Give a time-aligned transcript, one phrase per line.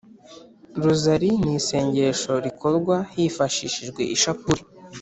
[0.83, 4.61] rozari ni isengesho rikorwa hifashishijwe ishapule.